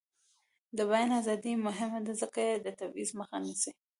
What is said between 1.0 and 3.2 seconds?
ازادي مهمه ده ځکه چې د تبعیض